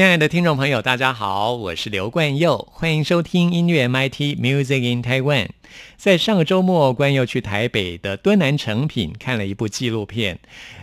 [0.00, 5.48] 亲爱的听众朋友，大家好，我是刘冠佑，欢迎收听音乐 MIT Music in Taiwan。
[5.98, 10.38] 在上个周末，冠佑去台北的敦南成品看了一部纪录片。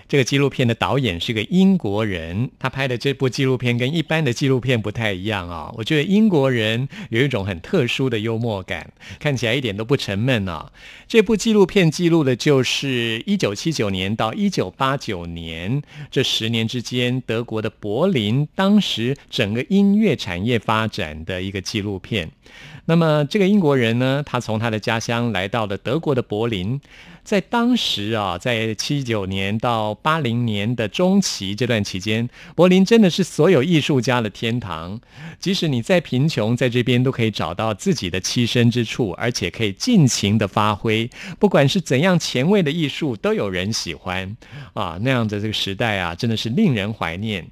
[0.08, 5.70] 这个纪录片的导演是个英国人，他拍的这部纪录片跟一般的纪录片不太一样啊。
[5.76, 10.72] 我觉得英国人有一种很特殊的幽默感，看起来一点都不沉闷啊。
[11.10, 22.32] 这部纪录片记录的就是一九七九年到一九八九年这十年之间，德国的柏林当时整个音乐产业发展的一个纪录片。
[22.86, 26.80] 那么这个英国人呢，他从他的家乡来到了德国的柏林。
[27.28, 34.98] 在当时啊，在七九年到八零年的中期这段期间，柏林真的是所有艺术家的天堂。
[35.38, 41.10] 即使你再贫穷，在这边都可以找到自己的栖身之处，而且可以尽情的发挥。
[41.38, 44.38] 不管是怎样前卫的艺术，都有人喜欢
[44.74, 44.98] 啊。
[45.02, 47.46] 那样的这个时代啊，真的是令人怀念。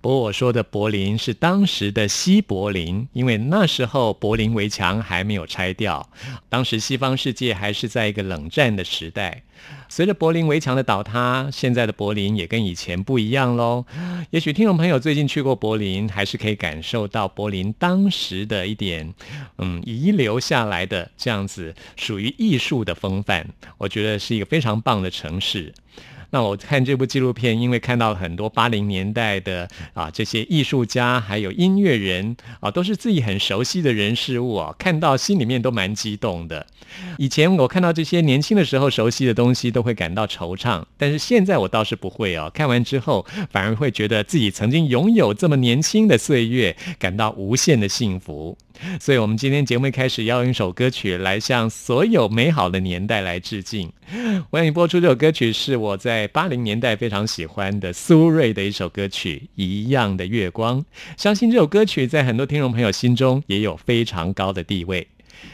[0.00, 6.08] 不过我说的柏林是当时的西柏林，因为那时候柏林围墙还没有拆掉，
[6.48, 9.42] 当时西方世界还是在一个冷战的时代。
[9.90, 13.84] 随着柏林围墙的倒塌，现在的柏林也跟以前不一样喽。
[14.30, 19.12] 也许听众朋友最近去过柏林，还是可以感受到柏林当时的一点，
[19.58, 23.46] 嗯，遗留下来的这样子属于艺术的风范。
[23.76, 25.74] 我觉得是一个非常棒的城市。
[26.30, 36.66] 那我看这部纪录片，因为看到很多八零年代的啊这些艺术家还有音乐人啊，都是自己很熟悉的人事物啊，看到心里面都蛮激动的。
[37.18, 42.50] 以前我看到这些年轻的时候熟悉的东西，都会感到惆怅，但是现在我倒是不会哦。
[42.52, 48.56] 看完之后，反而会觉得自己曾经拥有这么年轻的岁月，感到无限的幸福。
[49.00, 53.92] 所以，我们今天节目开始要用一首歌曲来向所有美好的年代来致敬。
[54.50, 60.80] 我要你播出这首歌曲，是我在八零年代非常喜欢的苏芮的一首歌曲《一样的月光》。
[61.16, 65.06] 相信这首歌曲在很多听众朋友心中也有非常高的地位。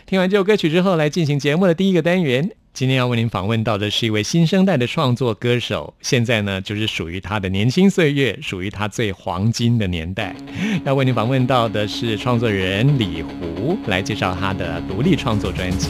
[0.05, 2.51] 听完这首歌曲之后，来进行节目的第一个单元。
[2.77, 10.37] 今天要为您访问到的是一位新生代的创作歌手，现在呢就是属于他的年轻岁月，属于他最黄金的年代。
[10.85, 15.89] 要为您访问到的是创作人李胡，来介绍他的独立创作专辑。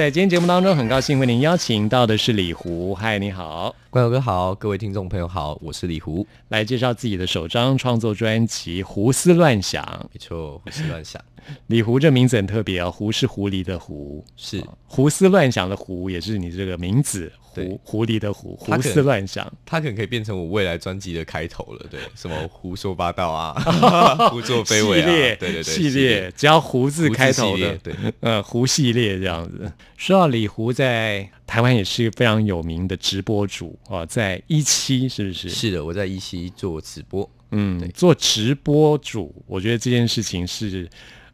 [0.00, 2.94] 在今天节目当中，很高兴为您邀请到的是李胡。
[2.94, 9.82] 嗨，你好，关友哥好，各位听众朋友好，我是李胡，来介绍自己的首张创作专辑《胡思乱想》。
[10.12, 11.20] 没错，胡思乱想。
[11.66, 17.32] 李胡这名字很特别哦，胡是狐狸的狐，是胡思乱想的胡，也是你这个名字。
[17.52, 21.84] 狐狐狸的狐，胡思乱想，它可能可以变成我未来专辑的开头了。
[21.90, 23.54] 对，什么胡说八道啊，
[24.30, 29.72] 胡作非为啊，对对对，系列只要胡字开头的，对，呃，胡系列这样子。
[29.96, 35.48] 说到李胡，在台湾也是非常有名的直播主啊，在一期是不是？
[35.48, 37.28] 是的，我在一期做直播。
[37.50, 40.88] 嗯，做直播主，我觉得这件事情是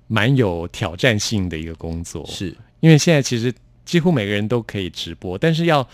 [0.06, 3.52] 蛮有挑战性的一个工作，是因为现在其实。
[3.84, 5.88] 几乎每个人都可以直播，但是要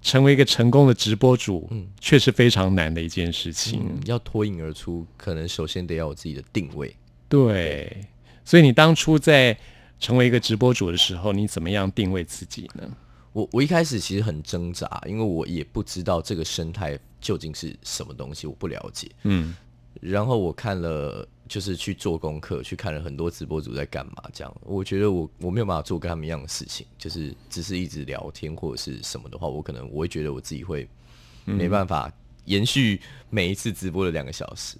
[0.00, 3.82] 成为一个成功的直播主，嗯，却是非常难的一件事情。
[4.06, 6.96] 要脱颖而出，可能首先得要有自己的定位。
[7.28, 8.06] 对，
[8.46, 9.54] 所以你当初在
[10.00, 12.88] 成为一个直播主的时候，你怎么样定位自己呢？
[13.34, 19.10] 我我一开始其实很挣扎，因为我也不知道这个生态究竟是什么东西，我不了解。
[19.24, 19.54] 嗯，
[20.00, 21.28] 然后我看了。
[21.46, 30.88] 就是去做功课，去看了很多直播主在干嘛，这样我觉得我我没有办法做跟他们一样的事情，就是只是一直聊天或者是什么的话，我可能我会觉得我自己会
[31.44, 32.10] 没办法
[32.46, 32.98] 延续
[33.28, 34.78] 每一次直播的两个小时。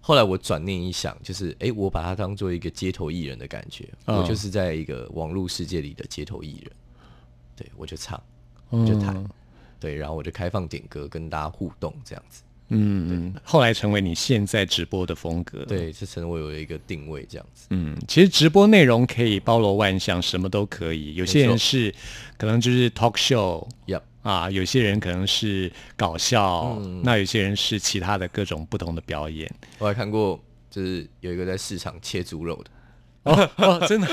[0.00, 6.72] 后来我转念一想，就是哎，我把它当做一个街头艺人的感觉，我就是在一个网络世界里的街头艺人，
[7.56, 8.22] 对我就唱，
[8.70, 9.24] 就弹，
[9.80, 12.42] 对，然后我就开放点歌，跟大家互动这样子。
[12.68, 17.68] 嗯嗯，后来成为你现在直播的风格，对，是成为我一个定位这样子。
[17.70, 21.14] 嗯，其实直播内容可以包罗万象，什么都可以。
[21.14, 21.94] 有些人是
[22.36, 23.64] 可能就是 talk show，
[24.22, 29.48] 啊，有些人可能是搞笑，那有些人是其他的各种不同的表演。
[29.78, 32.70] 我还看过，就是有一个在市场切猪肉的。
[33.58, 34.06] 哦，真的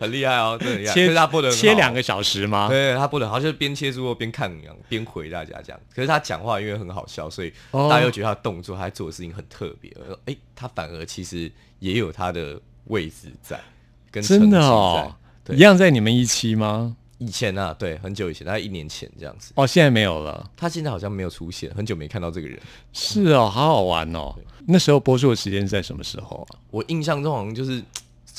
[0.00, 0.94] 很厉害哦，真的厉害。
[0.94, 2.68] 切他不能切两个小时吗？
[2.68, 5.80] 对，他不能，好像边切猪肉边看一样，边回大家这样。
[5.94, 9.92] 可是他讲话因为很好笑，所以大家又觉得他动作，他做的事情很特别。
[10.26, 11.50] 哎，他反而其实
[11.80, 13.60] 也有他的位置在，
[14.10, 15.12] 跟真的哦，
[15.48, 16.96] 一样在你们一期吗？
[17.18, 19.52] 以前啊，对，很久以前，大概一年前这样子。
[19.56, 20.48] 哦，现在没有了。
[20.56, 22.58] 他现在好像没有出现，很久没看到这个人。
[22.92, 24.34] 是哦，好好玩哦。
[24.66, 26.56] 那时候播出的时间是在什么时候啊？
[26.70, 27.82] 我印象中好像就是。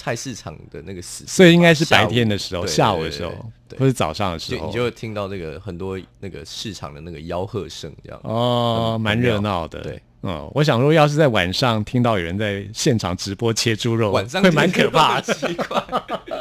[0.01, 3.31] 菜市场的那个时，所以应该是白天的时候，下午的时候，
[3.77, 8.20] 或者早上的时候，你就会听到那个很多那个市场的那个吆喝声，这样。
[8.24, 9.79] 哦，蛮热闹的。
[9.81, 15.84] 对，嗯，我想说，要是在晚上听到有人在现场直播切猪肉，晚上会蛮可怕，奇怪，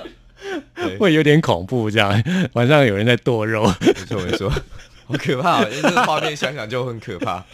[0.98, 1.90] 会有点恐怖。
[1.90, 2.10] 这样。
[2.54, 4.48] 晚上有人在剁肉，没错没错，
[5.04, 7.44] 好可怕， 这个画面想想就很可怕。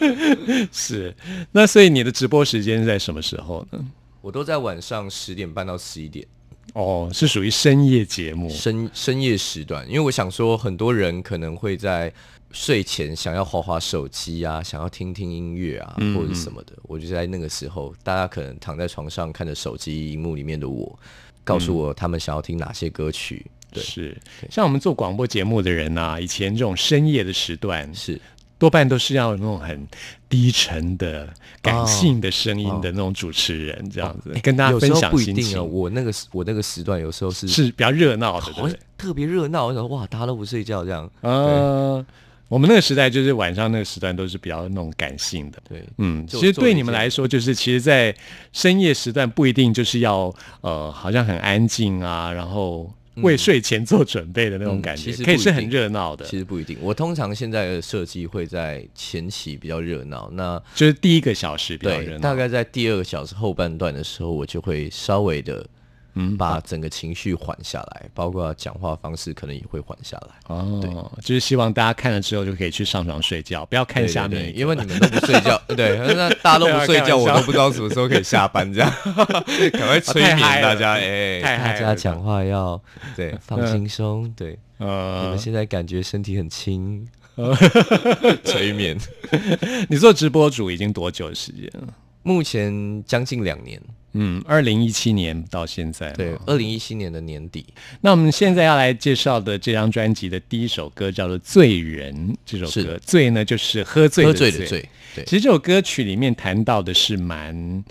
[0.71, 1.13] 是，
[1.51, 3.85] 那所以你的直播时间是在什么时候呢？
[4.21, 6.25] 我都在晚上十点半到十一点，
[6.73, 9.87] 哦，是属于深夜节目，深深夜时段。
[9.87, 12.11] 因为我想说，很多人可能会在
[12.51, 16.73] 睡前想要划划手机啊，想要听听音乐啊，或者什么的。
[16.83, 20.97] 我就在那个时候，大家可能躺在床上看着手机荧幕里面的我，
[21.43, 23.45] 告诉我他们想要听哪些歌曲。
[23.71, 24.17] 对，是
[24.49, 28.19] 像我们做广播节目的人呐，以前这种深夜的时段是。
[28.59, 29.87] 多半都是要那种很
[30.27, 31.27] 低沉的、
[31.61, 35.63] 感性的声音的那种主持人，这样子跟大家分享心情。
[35.71, 39.67] 我那个我那个时段有时候是是比较热闹的，对特别热闹。
[39.67, 41.09] 我想哇，大家都不睡觉这样。
[41.21, 42.03] 嗯，
[42.47, 45.59] 我们那个时代就是晚上那个时段都是比较那种感性的。
[45.69, 48.15] 对，嗯，其实对你们来说，就是其实，在
[48.51, 52.91] 深夜时段不一定就是要呃，好像很安静啊，然后。
[53.23, 56.25] 为睡前做准备的那种感觉，可以是很热闹的。
[56.25, 62.19] 其实不一定，我通常现在的设计会在前期比较热闹，那就是第一个小时比较热闹。
[62.19, 65.65] 大概在第二个小时后半段的时候，我就会稍微的。
[66.19, 70.29] 嗯，把整个情绪缓下来，包括讲话方式可能也会缓下来。
[70.47, 70.89] 哦，对，
[71.21, 75.61] 就是希望大家看了之后就可以去上床睡觉，不要看下面，因为你们都不睡觉。
[75.77, 78.91] 对，那大家都不睡觉，我都不知道什么时候可以下班，这样
[79.73, 80.93] 赶快催眠大家。
[80.93, 82.81] 哎，大家讲话要
[83.15, 84.27] 对放轻松。
[84.35, 87.07] 对，呃，你们现在感觉身体很轻，
[88.43, 88.97] 催眠。
[89.87, 91.93] 你做直播主已经多久的时间了？
[92.23, 93.79] 目前将近两年。
[94.19, 97.63] 嗯，二零一七年到现在，对，二零一七年的年底。
[98.01, 104.51] 那我们现在要来介绍的这张专辑的第一首歌叫做《醉人》，这首歌“醉”呢就是喝醉的醉。
[105.15, 107.83] 对，其实这首歌曲里面谈到的是蛮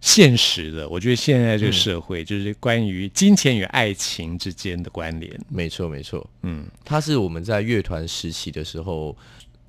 [0.00, 0.88] 现实的。
[0.88, 5.32] 我觉得现在这个社会就是关于金钱与爱情之间的关联。
[5.48, 6.28] 没错，没错。
[6.42, 9.16] 嗯，它是我们在乐团时期的时候，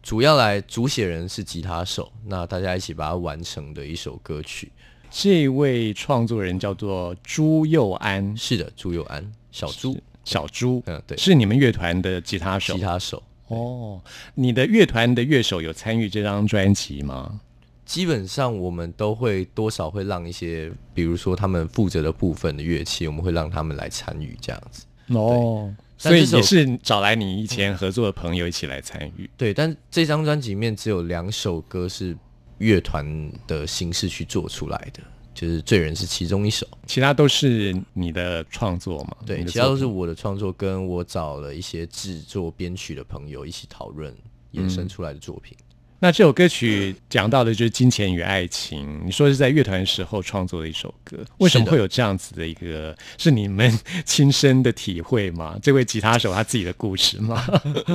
[0.01, 4.71] 主要来主写人是吉他手，那大家一起把它完成的一首歌曲。
[5.15, 12.81] 这位创作人叫做朱佑安，是的，朱佑安，小朱，小朱，嗯对是你们乐团的吉他手吉。
[12.81, 13.21] 他手。
[13.49, 14.01] 哦，
[14.33, 17.39] 你的乐团的乐手有参与这张专辑吗？
[17.85, 24.85] 基本上我们都会多少会让一些，比如说他们负责的部分的乐器，我们会让他们来参与这样子。
[25.09, 29.29] 哦，所以也是找来你以前合作的朋友一起来参与。
[29.37, 32.17] 对，但这张专辑里面只有两首歌是
[32.57, 35.01] 乐团的形式去做出来的，
[35.33, 39.17] 就是《罪人》是其中一首，其他都是你的创作嘛？
[39.25, 44.13] 对，其他都是我的创作，跟我找了一些制作编曲的朋友一起讨论
[44.53, 45.57] 衍生出来的作品。
[45.99, 52.93] 那这首歌曲讲到的就是金钱与爱情，你说是在乐团时候创作的一首歌，为什么会有这样子的一个？
[53.17, 55.57] 是你们亲身的体会吗？
[55.63, 57.41] 这位吉他手他自己的故事吗？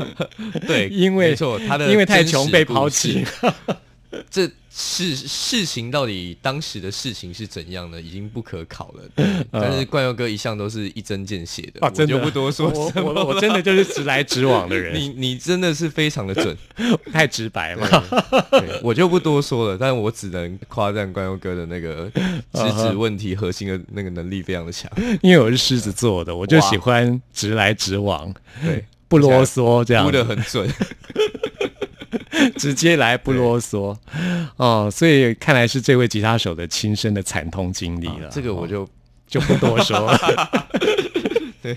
[0.67, 3.53] 对 因为没错，他的因为太穷被抛弃事，
[4.31, 8.01] 这事事情到底当时的事情是怎样呢？
[8.01, 9.03] 已经不可考了。
[9.15, 16.57] 对 但是冠佑哥一向都是一针见血的，啊，我就不多说我什么我我真的就是直来直往的人， 你你真的是非常的准，
[17.13, 18.05] 太直白了。
[18.51, 22.11] 对我就不多说了，但我只能夸赞冠佑哥的那个
[22.53, 24.91] 直指问题核心的那个能力非常的强。
[25.23, 30.69] 因为我是狮子座的，我就喜欢直来直往，对，不啰嗦这样估子的很准。
[32.57, 33.97] 直接来不啰嗦
[34.57, 38.29] 哦，所以看来是这位吉他手的亲身的惨痛经历了。
[38.31, 38.89] 这个我就
[39.27, 40.19] 就不多说了。
[41.61, 41.77] 对，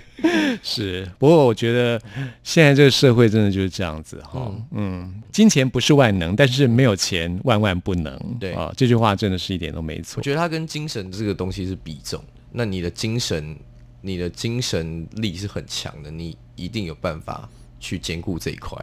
[0.62, 1.10] 是。
[1.18, 2.00] 不过我觉得
[2.44, 4.52] 现在这个社会真的就是这样子哈。
[4.72, 8.38] 嗯金钱不是万能，但是没有钱万万不能。
[8.40, 10.22] 对啊，这句话真的是一点都没错我。
[10.22, 12.42] 觉得它跟精神这个东西是比重的。
[12.52, 13.58] 那你的精神，
[14.02, 17.50] 你的精神力是很强的，你一定有办法
[17.80, 18.78] 去兼顾这一块。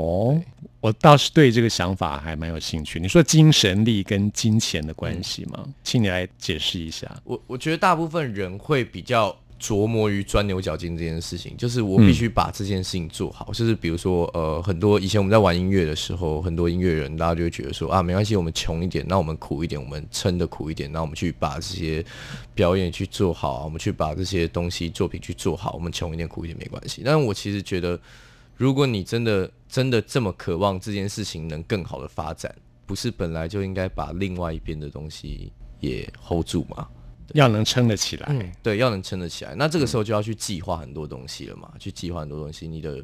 [0.00, 0.40] 哦，
[0.80, 2.98] 我倒是对这个想法还蛮有兴趣。
[2.98, 5.66] 你说精神力跟金钱的关系吗？
[5.84, 7.06] 请你来解释一下。
[7.24, 13.52] 我我觉得大部分人会比较琢磨于钻牛角尖这件事情，就是我必须把这件事情做好。
[13.52, 22.02] 就是比如说，呃，很多以前我们在玩音乐的时候，很多音乐人大家就会觉得说啊，没关系，我们穷一点，那我们苦一点，我们撑的苦一点，那我们去把这些
[22.54, 27.02] 表演去做好，我们去把这些东西作品去做好，我们穷一点苦一点没关系。
[27.04, 28.00] 但是我其实觉得，
[28.60, 35.50] 如果你真的真的这么渴望这件事情能更好的发展，不是本来就应该把另外一边的东西
[35.80, 36.86] 也 hold 住吗？
[37.32, 39.54] 要能撑得起来，嗯，对，要能撑得起来。
[39.54, 43.02] 那这个时候就要去计划很多东西了嘛，去计划很多东西，你的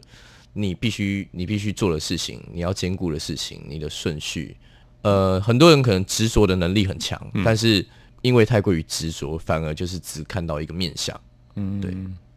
[0.52, 4.54] 你必须你必须做的事情，你要兼顾的事情，你的顺序。
[5.00, 7.82] 呃，很多人可能执着的能力很强，但是
[8.20, 11.18] 因为太过于执着，反而就是只看到一个面相。
[11.54, 11.90] 嗯，对，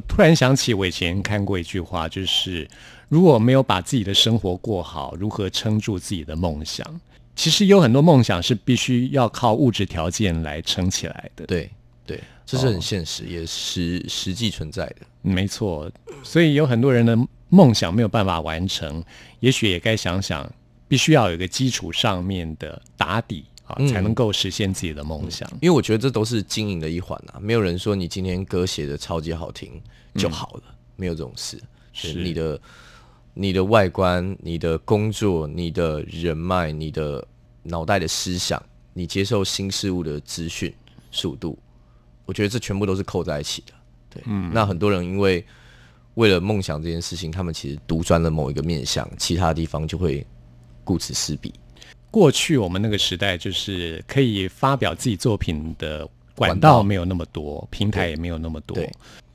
[0.08, 2.66] 突然想起我以前看过一句话，就是
[3.10, 7.02] 如果没有把自己的生活过好，如何撑住自己的梦想？
[7.36, 11.46] 其实有很多梦想是必须要靠物质条件来撑起来的。
[11.46, 11.72] 对，
[12.06, 14.96] 对，这是很现实，也实实际存在的。
[15.22, 15.92] 没错，
[16.24, 19.04] 所以有很多人的梦想没有办法完成，
[19.40, 20.48] 也许也该想想，
[20.88, 25.50] 必须要有一个基础上面的打底啊，嗯才能够实现自己的梦想。
[25.62, 29.82] 因为我觉得这都是经营的一环啊，没有人说你今天歌写的超级好听
[30.16, 30.64] 就好了，
[30.96, 31.58] 没有这种事。
[31.92, 32.60] 是你的
[33.34, 37.26] 你的外观、你的工作、你的人脉、你的
[37.64, 38.62] 脑袋的思想，
[38.94, 40.74] 你接受新事物的资讯
[41.12, 41.58] 速度，
[42.26, 43.74] 我觉得这全部都是扣在一起的。
[44.10, 44.52] 对，嗯。
[44.54, 45.46] 那很多人因为
[46.16, 50.26] 为了梦想这件事情，他们其实独专了某一个面向，其他地方就会
[50.84, 51.54] 顾此失彼。
[52.12, 56.00] 过去我们那个时代，就是可以发表自己作品的
[56.36, 56.78] 管管道。
[56.78, 58.76] 道没有那么多，平台也没有那么多。
[58.76, 58.92] 对，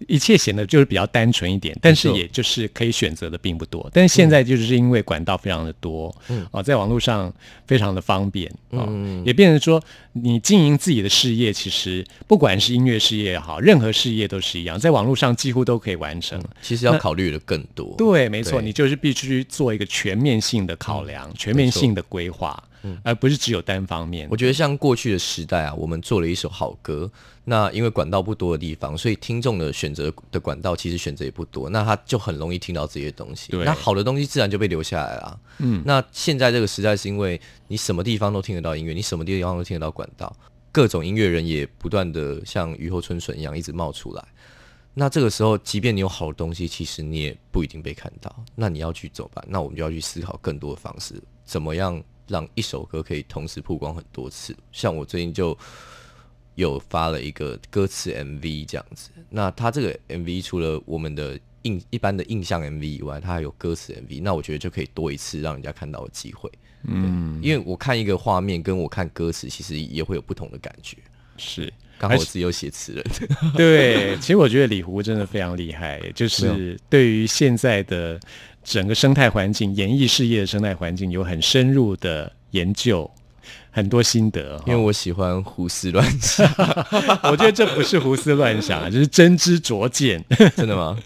[0.09, 3.89] 一切显得就是比较单纯一点，但是也就是可以选择的并不多。
[3.93, 7.33] 但是现在就是因为管道非常的多，嗯啊，在网络上
[7.67, 8.89] 非常的方便啊，
[9.25, 16.43] 也变成说你经营自己的事业，其实不管是音乐事业也好，任何事业都是一样，在网络上几乎都可以完成。
[16.63, 17.95] 其实要考虑的更多。
[17.97, 22.63] 对，没错，你就是必须做一个全面性的考量、全面性的规划，
[23.03, 24.29] 而不是只有单方面。
[24.31, 27.11] 我觉得像过去的时代啊，我们做了一首好歌，
[27.45, 33.55] 那因为管道不多的地方，所以听众的选择的管道其实选择也不多，那他就很容易听到这些东西。
[33.65, 35.41] 那好的东西自然就被留下来了。
[35.59, 40.35] 嗯，那现在这个时代是因为你什么地方都听得到音乐，你什么地方都听得到管道，
[40.73, 44.25] 各种音乐人也不断的像雨后春笋一样一直冒出来。
[44.95, 48.35] 那这个时候，即便你有好的东西，其实你也不一定被看到。
[48.55, 54.57] 那你要去走吧，那我们就要去思考更多的方式，怎么样让一首歌可以同时曝光很多次。
[54.71, 55.59] 像我最近就
[56.55, 59.11] 有发了一个歌词 MV 这样子。
[59.31, 64.23] 那他这个 MV 除了我们的印一般的印象 MV 以外，它还有歌词 MV。
[64.23, 66.51] 那我觉得就可以多一次让人家看到的机会。
[66.87, 70.99] 嗯，因为我看一个画面，跟我看歌词，其实也会有不同的感觉。
[71.37, 73.05] 是刚好我自己有写词人。
[73.57, 78.21] 对，其实我觉得李胡真的非常厉害，就是对于现在的
[78.63, 83.11] 整个生态环境、演艺事业的生态环境有很深入的研究。
[83.75, 86.49] 很多心得，因为我喜欢胡思乱想。
[87.29, 90.25] 我觉得这不是胡思乱想啊， 就是真知灼见。
[90.57, 90.97] 真的吗？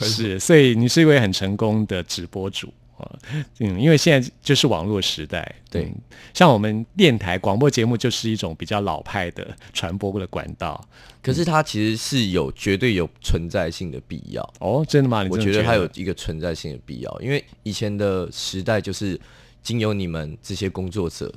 [0.00, 3.10] 是，所以你是一位很成功的直播主啊。
[3.58, 5.92] 嗯，因为现在就是网络时代，对，
[6.32, 10.80] 像我们电台广播节目就是一种比较老派的传播的管道。
[11.20, 14.54] 可是它其实是有绝对有存在性的必要。
[14.60, 15.26] 哦，真的吗？
[15.28, 19.20] 我觉得它有一个存在性的必要，因为以前的时代就是
[19.64, 21.34] 经由你们这些工作者。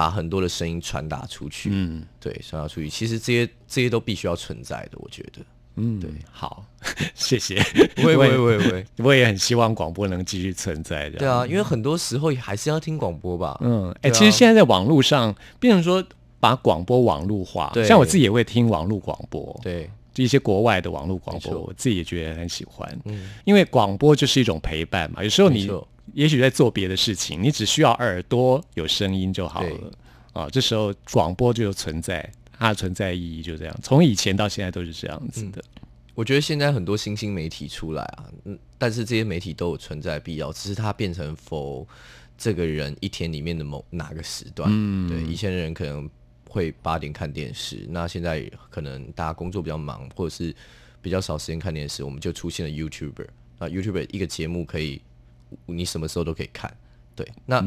[0.00, 5.42] 把很多的声音传达出去，嗯，对，传达出去，其实这些这些都必须要存在的，我觉得，
[5.76, 6.64] 嗯，对，好，
[7.14, 7.62] 谢谢，
[8.02, 16.02] 会会会会， 我也很希望广播能继续存在的，对啊，因为很多时候还是要听广播吧，嗯，哎，其实现在在网络上，变成说
[16.40, 25.70] 把广播网络化，像我自己也会听网络广播，对，一些国外的网络广播，我自己也觉得很喜欢，嗯，因为广播就是一种陪伴嘛，有时候你。
[26.14, 29.92] 也许在做别的事情，你只需要耳朵有声音就好了
[30.32, 30.48] 啊。
[30.50, 33.76] 这时候广播就存在，它的存在意义就这样。
[33.82, 35.62] 从以前到现在都是这样子的。
[36.14, 41.86] 我觉得现在很多新兴媒体出来啊，嗯，但是这些媒体都有存在必要，只是它变成否
[42.36, 44.68] 这个人一天里面的某哪个时段。
[44.70, 46.10] 嗯，对，以前的人可能
[46.48, 50.54] 会八点看电视，那现在可能大家工作比较忙，或者是
[51.00, 53.26] 比较少时间看电视，我们就出现了 YouTuber
[53.58, 55.00] 那，YouTuber 一个节目可以。
[55.66, 56.72] 你什么时候都可以看，
[57.14, 57.26] 对。
[57.46, 57.64] 那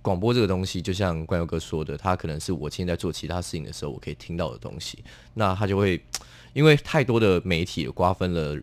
[0.00, 4.98] 广播这个东西，就像冠佑哥说的，它可能是我现在做其他事情的时候，我可以听到的东西。
[5.34, 6.02] 那它就会
[6.52, 8.60] 因为太多的媒体瓜分了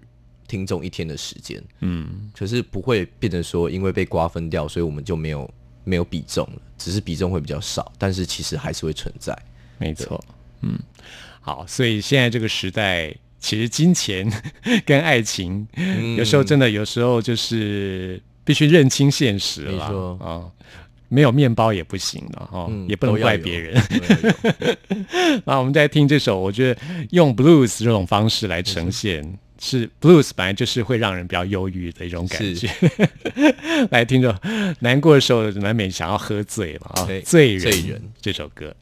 [0.47, 5.49] 听众一天的时间，嗯，可是不会变成说因为被瓜分掉，所以我们就没有
[5.83, 9.37] 没有比重了，只是比重会比较少，但是其实还是会存在。
[9.77, 10.21] 没错，
[10.61, 10.77] 嗯，
[11.39, 14.29] 好，所以现在这个时代，其实金钱
[14.85, 15.67] 跟爱情，
[16.17, 18.21] 有时候真的，有时候就是。
[18.49, 20.41] 必须认清现实了啊！
[21.07, 23.79] 没有面包也不行了哈，也不能怪别人。
[25.45, 26.81] 那我们再听这首，我觉得
[27.11, 32.67] 用 blues 这种方式来呈现，是 blues 本来就是会让人比较忧郁的一种感觉。
[33.91, 34.35] 来听着，
[34.79, 37.07] 难过的时候难免想要喝醉了啊！
[37.23, 38.75] 醉人这首歌。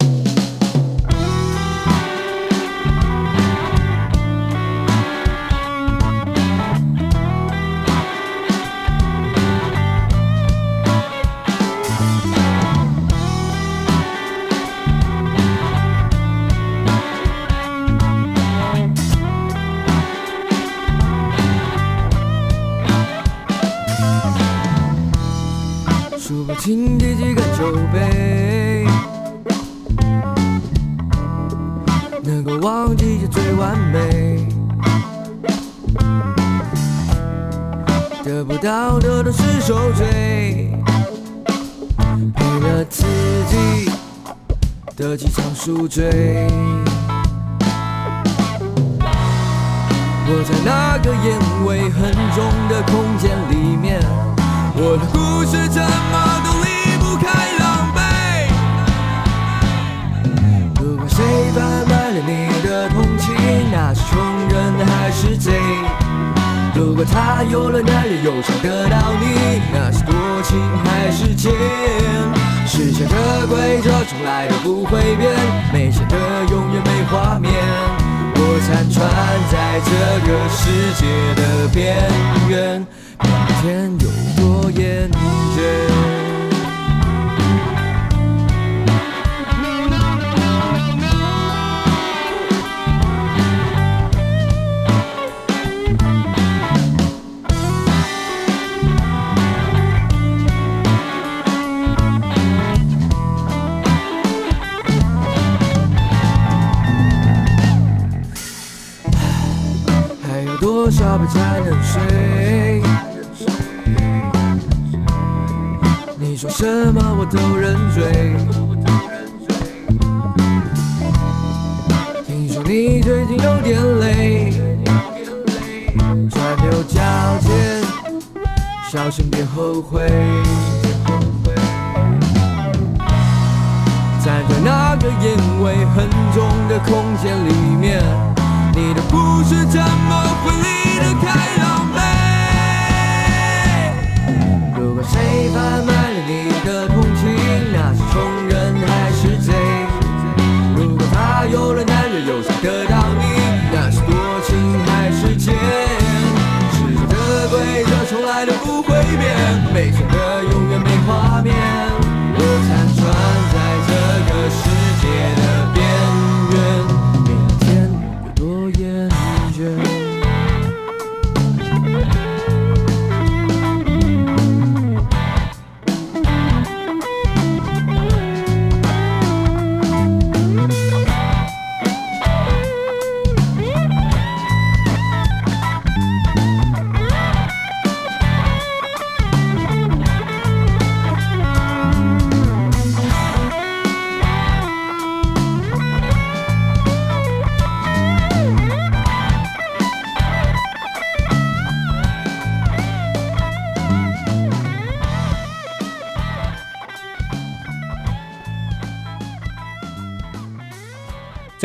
[80.94, 81.37] 界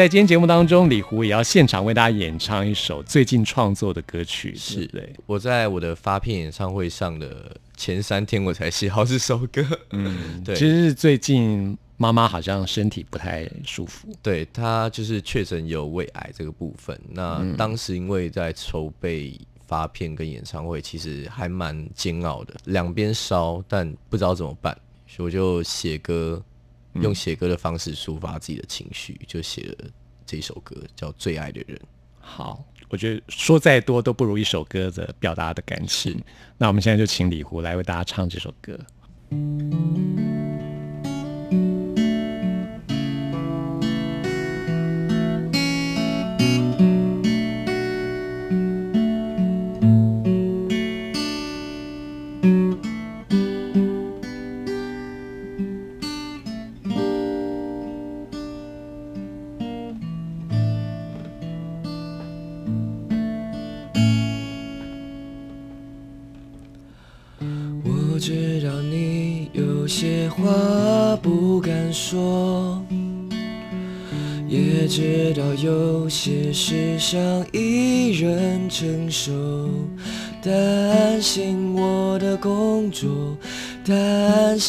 [0.02, 5.14] 在今天节目当中，李胡也要现场为大家演唱一首最近创作的歌曲，是对。
[5.26, 9.64] 我在我的发片演唱会上的前三天，我才写好这首歌。
[9.92, 17.00] 嗯， 对其实是最近妈妈好像身体不太舒服，对她就是确诊有胃癌这个部分。
[17.08, 19.38] 那当时因为在筹备
[19.68, 26.42] 发片跟演唱会，其实还蛮煎熬的，两边烧，但不知道怎么办，所以我就写歌，
[26.94, 29.90] 用写歌的方式抒发自己的情绪，就写了
[30.26, 31.76] 这首歌，叫《最爱的人》。
[32.20, 36.22] 好，我觉得说再多都不如一首歌的表达的感情。
[36.58, 38.78] 那我们现在就请李胡来为大家唱这首歌。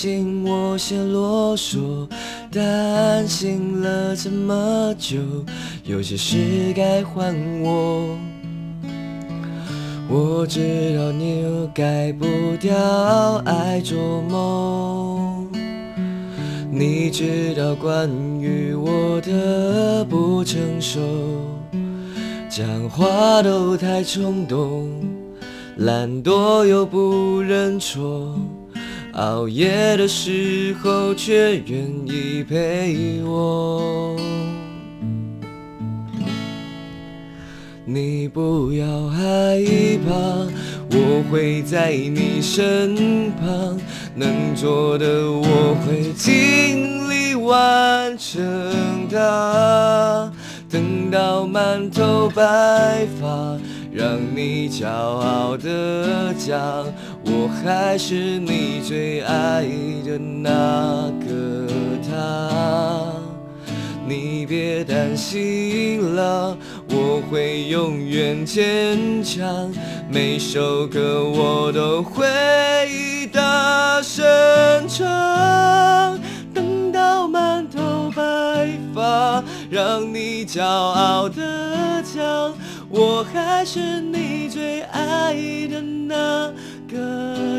[0.04, 2.10] 心我先啰嗦，
[2.52, 5.18] 担心了这么久，
[5.86, 8.18] 有些事该还我。
[10.10, 12.26] 我知道你改不
[12.60, 12.76] 掉
[13.46, 15.48] 爱做梦，
[16.70, 18.10] 你知道关
[18.42, 21.00] 于我的不成熟，
[22.50, 24.90] 讲话都太冲动，
[25.78, 28.38] 懒惰又不认错，
[29.14, 34.18] 熬夜的时候却愿意陪我。
[37.86, 39.60] 你不要害
[40.08, 40.14] 怕，
[40.98, 43.80] 我会在你身旁，
[44.16, 50.32] 能做的我会尽力完成它。
[50.70, 53.60] 等到满头白发，
[53.92, 56.58] 让你骄傲的讲，
[57.36, 59.64] 我还是你最爱
[60.06, 61.68] 的那个
[62.08, 63.12] 他。
[64.08, 66.56] 你别担心了，
[66.90, 69.74] 我会永远坚强。
[70.12, 72.24] 每首歌我都会
[73.32, 74.24] 大声
[74.88, 76.20] 唱，
[76.54, 82.54] 等到满头白发，让你骄傲的讲，
[82.90, 85.34] 我还是你最爱
[85.72, 86.54] 的那
[86.94, 87.00] 个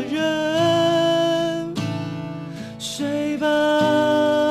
[0.09, 1.73] 人。
[2.79, 4.44] 睡吧。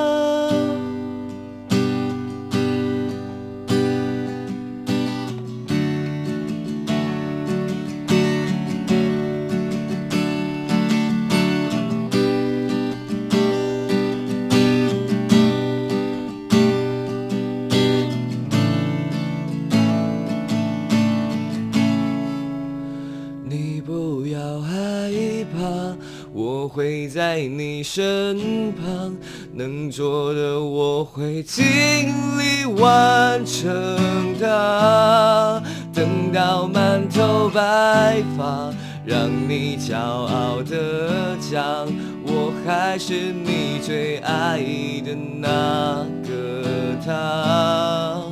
[26.33, 29.17] 我会在你身旁，
[29.53, 35.63] 能做的我会尽力完成它。
[35.93, 38.73] 等到满头白发，
[39.07, 41.87] 让你骄傲的讲，
[42.25, 44.59] 我还是你最爱
[45.05, 46.65] 的那个
[47.05, 48.23] 他。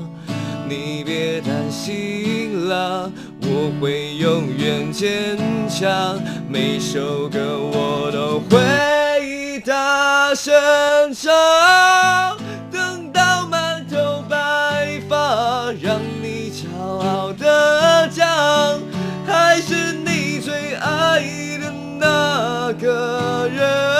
[0.68, 5.36] 你别担心了，我会永远坚
[5.68, 6.20] 强。
[6.48, 10.52] 每首歌我都会大声
[11.14, 11.32] 唱，
[12.70, 18.26] 等到满头白发，让你骄傲的讲，
[19.26, 21.20] 还是你最爱
[21.60, 23.91] 的那个人。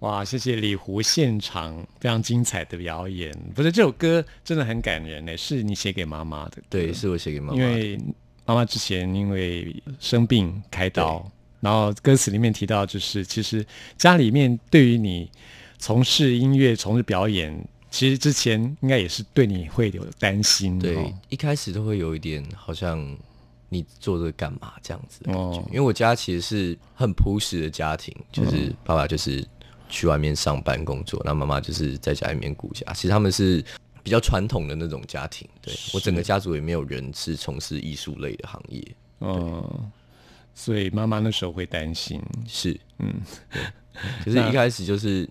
[0.00, 3.36] 哇，谢谢李胡现场非常精彩的表演。
[3.54, 6.62] 不是这首歌真的很感人呢，是你写给妈妈的歌。
[6.70, 7.58] 对，是我写给妈妈的。
[7.58, 8.00] 因为
[8.46, 13.64] 妈妈之前因为生病开刀，然后歌词里面提到，就是其实
[13.98, 15.30] 家里面对于你
[15.78, 17.54] 从事音乐、从事表演
[17.90, 22.98] 其实之前应该也是对你会有担心，对哦，一开始都会有一点好像
[23.68, 25.58] 你做这个干嘛这样子的感觉。
[25.58, 29.46] 哦因为我家其实是很朴实的家庭，就是爸爸就是
[29.90, 32.90] 去外面上班工作，那妈妈就是在家里面顾家。
[32.94, 33.62] 其实他们是
[34.02, 38.82] 比较传统的那种家庭，对我整个家族也没有人是从事艺术类的行业。
[39.20, 39.90] 嗯，
[40.54, 43.12] 所以妈妈那时候会担心，是，嗯，
[43.52, 43.62] 对。
[44.24, 45.28] 可是一开始就是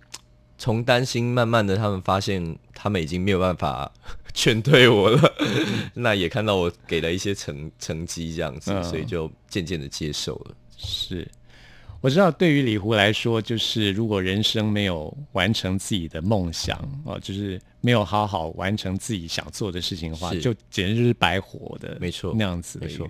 [0.58, 3.92] 从担心，慢慢的他们发现他们已经没有办法
[4.34, 5.34] 劝退我了，
[5.96, 10.56] 那也看到我给了一些成成绩这样子，嗯所以就渐渐的接受了。
[10.78, 11.28] 是。
[12.02, 23.06] 我知道，对于李胡来说，就是如果人生没有完成自己的梦想哦，就是没有好好完成自己想做的事情的话，就简直就是白活的，没错那样子没错。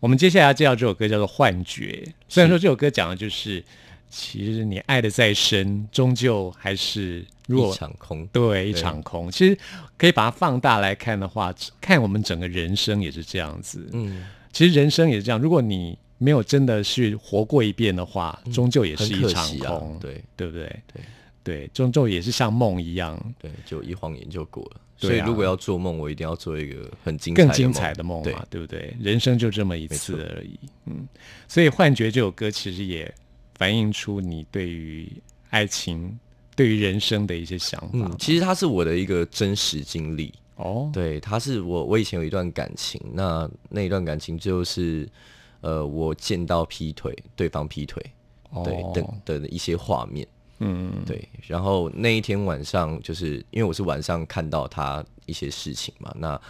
[0.00, 3.62] 我们接下来要介绍这首歌叫做《幻觉》，虽然说这首歌讲的就是，
[4.08, 9.30] 其实你爱的再深，终究还是一场空，对一场空。
[9.30, 9.58] 其实
[9.98, 13.86] 可以把它放大来看的话，看我们整个人生也是这样子。
[13.92, 20.82] 嗯，其实人生也是这样，如果你没有真的去活过一遍的话，终究也是一场空，，对对不对？
[20.92, 21.02] 对
[21.44, 24.72] 对，终究也是像梦一样，对，就一晃眼就过了。
[24.76, 28.92] 啊所以如果要做梦，我一定要做一个很精彩更精彩的梦对嘛，对不对？
[29.00, 31.06] 人生就这么一次而已，嗯。
[31.46, 33.14] 所以《幻觉》这首歌其实也
[33.54, 35.08] 反映出你对于
[35.50, 36.18] 爱情、
[36.56, 37.88] 对于人生的一些想法。
[37.92, 40.34] 嗯，其实它是我的一个真实经历。
[40.56, 45.08] 哦，对，它是我，我以前有一段感情，那那一段感情就是，
[45.60, 48.02] 呃，我见到劈腿，对方劈腿，
[48.64, 50.26] 对等的的一些画面，
[50.58, 56.40] 嗯，对，然后那一天晚上，就是因为我是晚上看到他一些事情嘛，那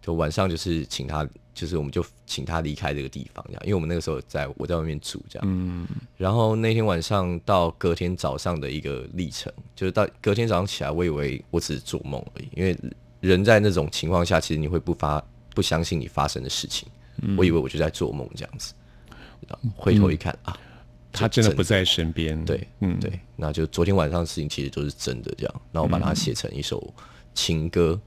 [0.00, 12.76] 就晚上就是请他，就是我们就请他离开这个地方，这样，因为我们那个时候在我在外面住这样，嗯，然后那天晚上到隔天早上的一个历程，就是到隔天早上起来，我以为我只是做梦而已，因为
[13.20, 15.22] 人在那种情况下，其实你会不发
[15.54, 16.86] 不相信你发生的事情，
[17.22, 17.36] 嗯。
[17.36, 18.72] 我以为我就在做梦这样子，
[19.48, 20.58] 然后回头一看、啊，
[21.12, 22.44] 他真的不在身边。
[22.44, 26.92] 对，嗯，对，那就昨天晚上的事情其实都是真的这样，那我把它写成一首
[27.34, 28.00] 情歌，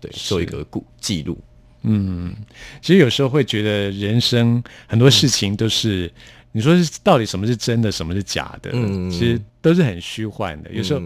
[0.00, 1.38] 对，做一个故记录，
[1.82, 2.34] 嗯。
[2.80, 6.12] 其实有时候会觉得人生很多事情都是，
[6.52, 9.10] 你说是到底什么是真的，什么是假的，嗯。
[9.10, 10.70] 其实都是很虚幻的。
[10.72, 11.00] 有时候、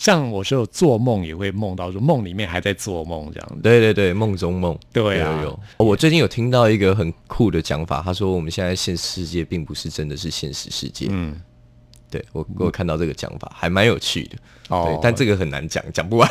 [0.00, 3.56] 像我说做梦也会梦到说梦里面还在做梦这样子。
[3.62, 5.60] 对对对，梦中梦，对啊有有。
[5.76, 11.38] 哦我最近有听到一个很酷的讲法，他说我们现在现实世界并不是真的是现实世界，嗯，
[12.10, 14.38] 对我我有看到这个讲法，还蛮有趣的。
[14.70, 16.26] 哦对，但这个很难讲，讲不完。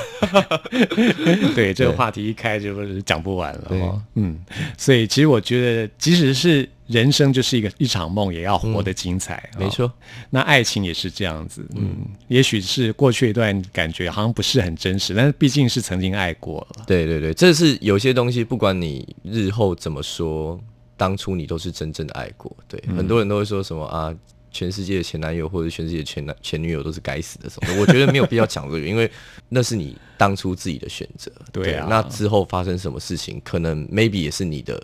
[1.53, 4.01] 对这个话题一开就是讲不完了哦。
[4.15, 4.35] 嗯，
[4.79, 9.35] 所以其实我觉得，即使是人生就是一个一场梦，也要活得精彩。
[9.55, 9.91] 哦没错，
[10.31, 11.97] 那爱情也是这样子，嗯，
[12.27, 16.83] 也许是过去一段感觉好像不是很真实，但是毕竟是曾经爱过了。
[16.87, 20.59] 对对对，这是有些东西，不管你日后怎么说，
[20.97, 22.51] 当初你都是真正的爱过。
[22.67, 24.11] 对，很多人都会说什么啊，
[24.51, 27.79] 全世界的前男友或者全世界的前男前女友都是该死的什么的。
[27.79, 29.09] 我觉得没有必要讲这个， 因为
[29.47, 31.31] 那是你当初自己的选择。
[31.51, 34.81] 对啊那之后发生什么事情，可能 maybe 也是你的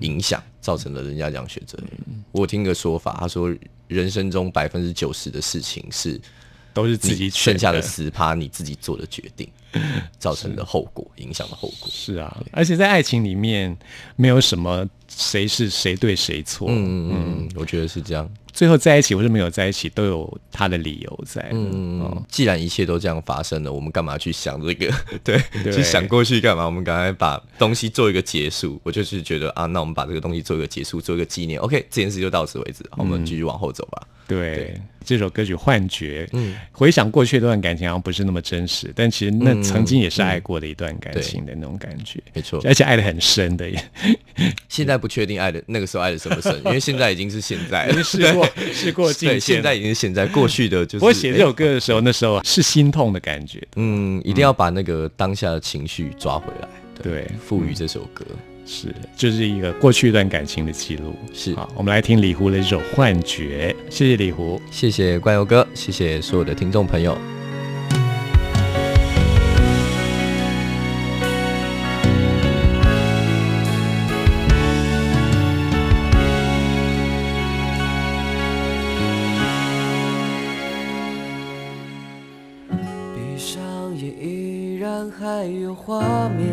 [0.00, 1.78] 影响造成了人家这样选择。
[2.30, 3.54] 我听个说法，他说
[3.88, 6.20] 人生中百分之九十的事情是
[6.72, 9.48] 都是自己剩下的的十趴你自己做的决定
[10.18, 11.88] 造成的后果，影响的后果。
[11.90, 13.76] 是啊，而且在爱情里面
[14.16, 18.30] 没有什么谁是谁对谁错，嗯嗯嗯，我觉得是这样。
[18.52, 21.48] 最后在一起或是没有在一起都有他的理由在。
[21.52, 24.92] 嗯，哦既然一切都这样发生了，我们干嘛去想这个？
[25.24, 26.66] 对，对去想过去干嘛？
[26.66, 28.80] 我们赶快把东西做一个结束。
[28.82, 31.58] 我就是觉得啊，那我们把这个东西做一个结束，做一个纪念。
[31.60, 34.06] OK，这件事就到此为止，好我们继续往后走吧。
[34.34, 42.60] 对，这首歌曲《幻觉》，嗯，回想过去那段感情好像不是那么真实，但其实那曾经也是爱过的一段感情的那种感觉，没错。
[42.64, 43.84] 而且爱的很深的耶，
[44.68, 47.92] 现在不确定爱的那个时候爱的深不深， 因为现在已经是现在了。
[47.92, 48.04] 已经。
[48.04, 51.04] 试过试过境对，现在已经是现在，过去的就是。
[51.04, 51.40] 我写这哎。
[51.40, 56.68] 首歌的时候，那时候是心痛的感觉，嗯，一定要把那个当下的情绪抓回来，
[57.02, 58.24] 对，赋予这首歌。
[58.74, 61.14] 是，就是一个过去一段感情的记录。
[61.34, 64.58] 是好，我们来听李胡的这首《幻觉》，谢谢李胡。
[64.70, 67.14] 谢谢关友哥，谢谢所有的听众朋友。
[83.14, 86.48] 闭上眼依然还有画面，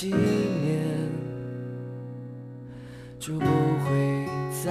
[0.00, 0.78] 纪念，
[3.18, 4.28] 就不会
[4.64, 4.70] 再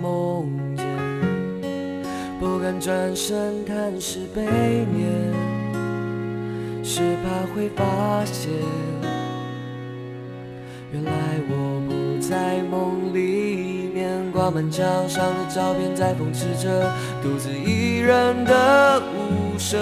[0.00, 0.86] 梦见。
[2.38, 5.10] 不敢转身探视背面，
[6.84, 8.52] 是怕会发现，
[10.92, 11.10] 原来
[11.48, 14.30] 我不在梦里面。
[14.30, 19.80] 挂满墙上的照片在讽刺着独自一人的无声，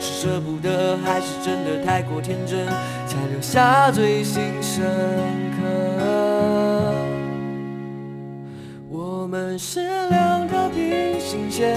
[0.00, 2.64] 是舍不得还是真的太过天真，
[3.36, 4.82] 留下最新深
[5.52, 5.62] 刻。
[8.88, 11.76] 我们是两条平行线，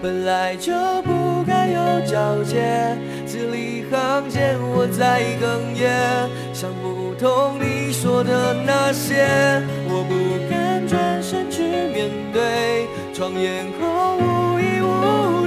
[0.00, 0.72] 本来就
[1.02, 2.96] 不该有交界，
[3.26, 10.14] 字里行间我在哽咽，想不通你说的那些，我不
[10.48, 15.41] 敢转身去面对，窗沿后无依无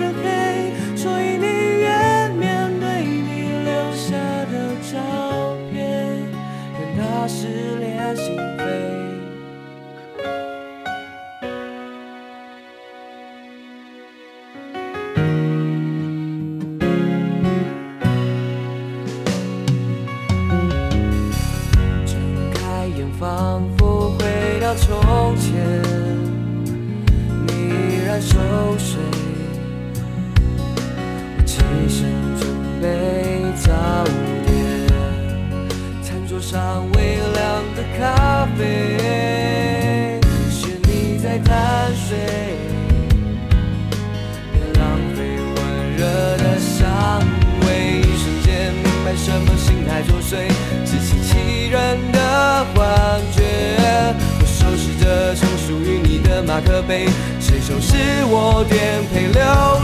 [56.56, 57.06] 你的马克杯，
[57.40, 57.98] 谁收拾
[58.28, 59.42] 我颠沛流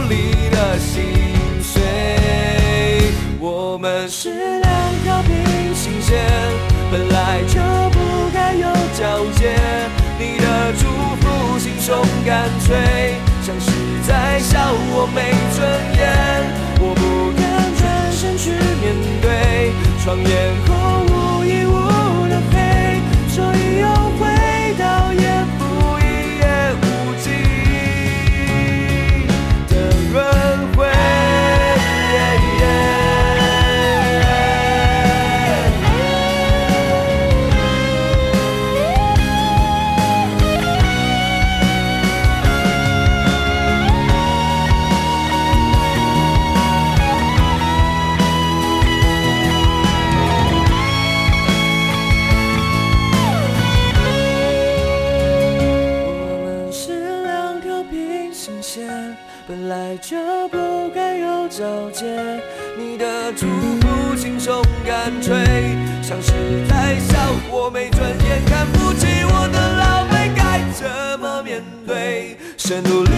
[0.08, 1.04] 离的心
[1.62, 1.82] 碎？
[3.38, 4.72] 我们是两
[5.04, 6.18] 条平行线，
[6.90, 7.60] 本来就
[7.90, 7.98] 不
[8.32, 8.66] 该有
[8.98, 9.54] 交界。
[10.18, 10.86] 你的祝
[11.20, 13.70] 福轻松干脆，像是
[14.06, 15.68] 在笑我没尊
[15.98, 16.00] 严。
[16.80, 17.42] 我不敢
[17.76, 18.50] 转身去
[18.80, 20.30] 面对，窗沿
[72.80, 73.11] 对？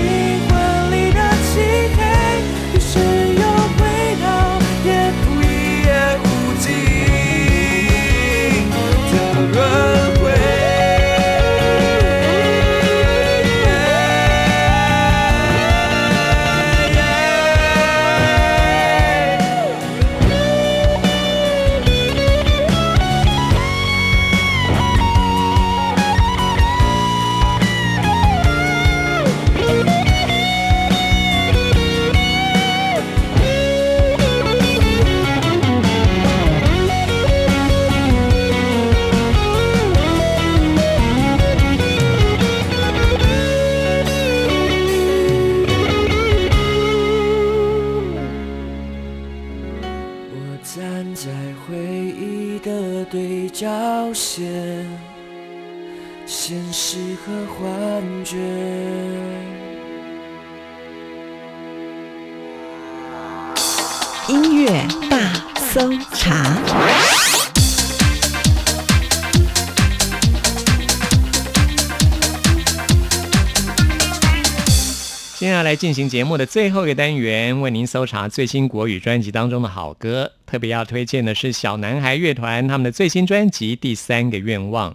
[75.75, 80.33] 进行节目的最后一个单元，为您搜查最新国语专辑当中的好歌。
[80.55, 84.92] 特别要推荐的是小男孩乐团他们的最新专辑《第三个愿望》。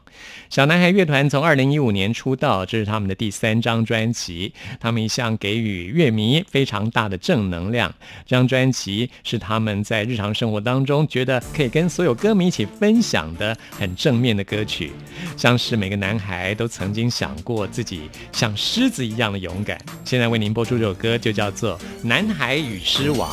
[0.49, 4.53] 小男孩乐团从二零一五年出道，这是他们的第三张专辑。
[4.79, 7.93] 他们一向给予乐迷非常大的正能量。
[8.25, 14.93] 这张专辑是他们在日常生活当中觉得可以跟所有歌迷一起分享的很正面的歌曲，
[15.35, 19.77] 像是每个男孩都曾经想过自己像狮子一样的勇敢。
[20.05, 23.29] 现在为您播出这首歌，就叫做《男孩与狮王》。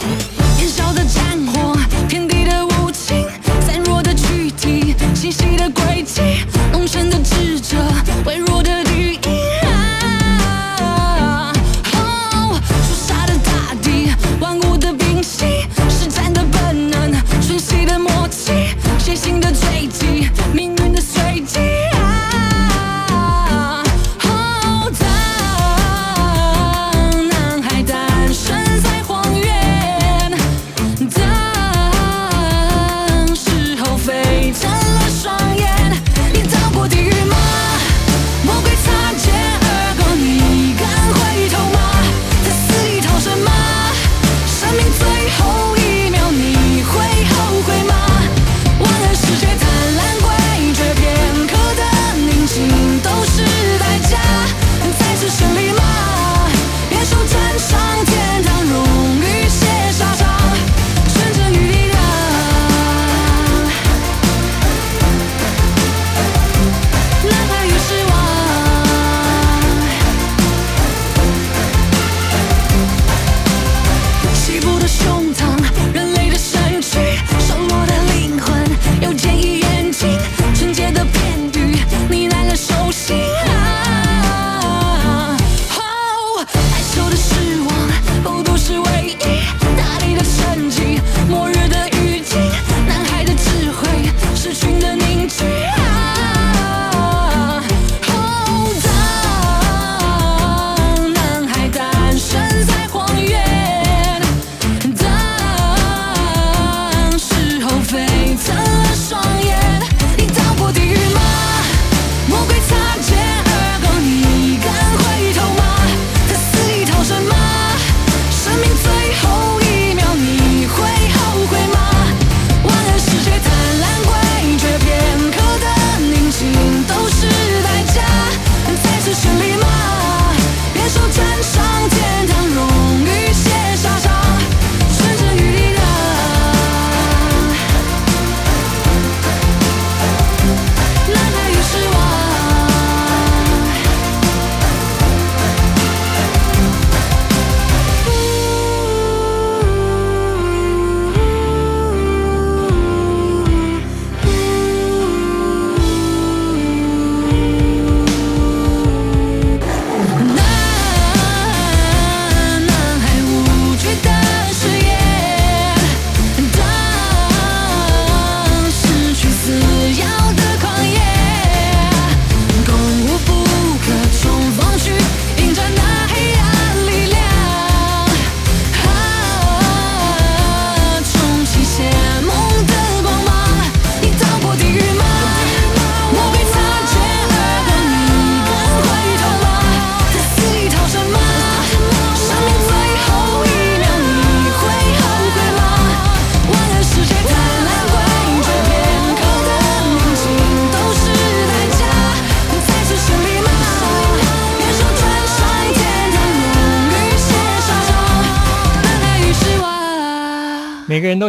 [0.57, 1.05] 年少的
[5.15, 6.21] 清晰的轨迹，
[6.73, 7.77] 浓深的智者，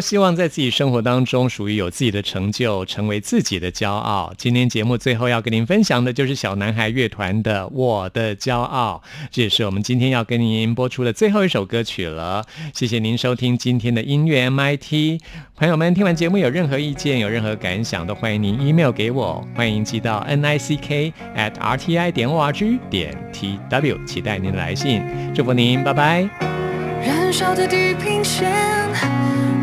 [0.01, 12.45] 希望在自己生活当中属于有自己的成就成为自己的骄傲今天节目最后要跟您分享的就是小男孩乐团的我的骄傲这也是我们今天要跟您播出的最后一首歌曲了。
[12.73, 15.19] 谢谢您收听今天的音乐 mit
[15.55, 25.01] 朋友们听完节目有任何意见有任何感想都欢迎您 email 给我欢迎寄到 nick at rti 点 org 点 tw 期待您来信
[25.33, 26.57] 祝福您拜拜。
[27.05, 28.51] 燃烧的地平线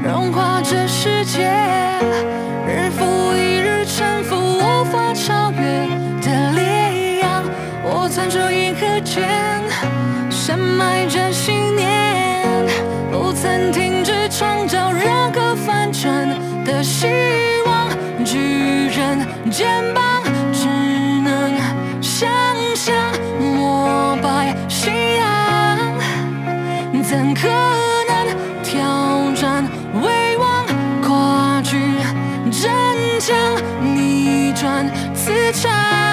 [0.04, 1.50] 融化这世界，
[2.68, 5.62] 日复一日沉浮，无法超越
[6.20, 7.42] 的烈阳。
[7.82, 9.26] 我攥住银河，牵，
[10.30, 12.44] 深埋着信念，
[13.10, 14.92] 不曾停止创造。
[14.92, 17.06] 任何凡尘的希
[17.64, 17.88] 望，
[18.26, 20.66] 巨人肩膀，只
[21.22, 21.50] 能
[22.02, 22.28] 想
[22.74, 22.94] 象，
[23.40, 25.78] 膜拜夕阳，
[27.02, 27.73] 怎可？
[35.24, 36.03] 四川